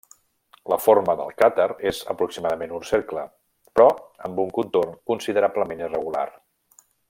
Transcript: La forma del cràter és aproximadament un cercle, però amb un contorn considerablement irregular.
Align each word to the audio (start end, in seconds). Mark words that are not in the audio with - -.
La 0.71 0.77
forma 0.85 1.13
del 1.19 1.33
cràter 1.41 1.67
és 1.91 1.99
aproximadament 2.15 2.73
un 2.79 2.87
cercle, 2.93 3.27
però 3.79 3.87
amb 4.29 4.43
un 4.47 4.53
contorn 4.59 4.97
considerablement 5.13 5.89
irregular. 5.89 6.27